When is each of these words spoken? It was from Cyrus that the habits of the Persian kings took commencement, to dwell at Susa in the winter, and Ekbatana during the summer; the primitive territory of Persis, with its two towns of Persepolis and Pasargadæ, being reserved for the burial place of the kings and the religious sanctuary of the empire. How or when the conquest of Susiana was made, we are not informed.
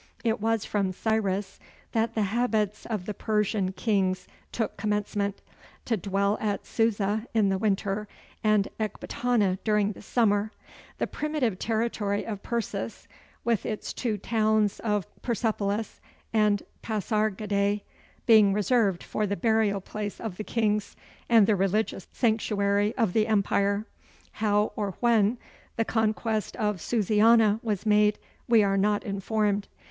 It 0.23 0.41
was 0.41 0.65
from 0.65 0.93
Cyrus 0.93 1.59
that 1.91 2.15
the 2.15 2.23
habits 2.23 2.87
of 2.87 3.05
the 3.05 3.13
Persian 3.13 3.71
kings 3.71 4.27
took 4.51 4.75
commencement, 4.75 5.43
to 5.85 5.95
dwell 5.95 6.39
at 6.41 6.65
Susa 6.65 7.27
in 7.35 7.49
the 7.49 7.59
winter, 7.59 8.07
and 8.43 8.67
Ekbatana 8.79 9.59
during 9.63 9.91
the 9.91 10.01
summer; 10.01 10.51
the 10.97 11.05
primitive 11.05 11.59
territory 11.59 12.25
of 12.25 12.41
Persis, 12.41 13.07
with 13.43 13.63
its 13.63 13.93
two 13.93 14.17
towns 14.17 14.79
of 14.79 15.05
Persepolis 15.21 16.01
and 16.33 16.63
Pasargadæ, 16.81 17.81
being 18.25 18.53
reserved 18.53 19.03
for 19.03 19.27
the 19.27 19.35
burial 19.37 19.81
place 19.81 20.19
of 20.19 20.37
the 20.37 20.43
kings 20.43 20.95
and 21.29 21.45
the 21.45 21.55
religious 21.55 22.07
sanctuary 22.11 22.95
of 22.97 23.13
the 23.13 23.27
empire. 23.27 23.85
How 24.31 24.71
or 24.75 24.95
when 24.99 25.37
the 25.75 25.85
conquest 25.85 26.55
of 26.55 26.81
Susiana 26.81 27.59
was 27.61 27.85
made, 27.85 28.17
we 28.47 28.63
are 28.63 28.77
not 28.77 29.03
informed. 29.03 29.67